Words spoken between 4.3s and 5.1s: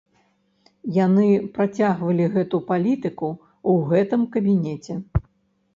кабінеце.